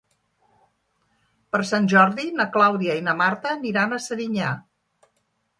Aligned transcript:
Per 1.55 1.59
Sant 1.71 1.85
Jordi 1.93 2.25
na 2.39 2.49
Clàudia 2.57 2.97
i 3.03 3.07
na 3.11 3.17
Marta 3.23 3.55
aniran 3.59 3.95
a 3.95 4.01
Serinyà. 4.07 4.49